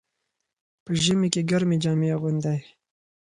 په 0.83 0.91
ژمي 1.03 1.29
کې 1.33 1.41
ګرمې 1.49 1.77
جامې 1.83 2.09
اغوندئ. 2.15 2.59